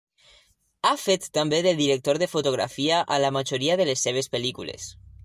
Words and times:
Ha 0.89 0.93
fet 1.01 1.27
també 1.37 1.59
de 1.67 1.73
director 1.81 2.21
de 2.23 2.29
fotografia 2.31 3.03
a 3.17 3.21
la 3.25 3.33
majoria 3.39 3.77
de 3.83 3.87
les 3.91 4.05
seves 4.09 4.31
pel·lícules. 4.39 4.89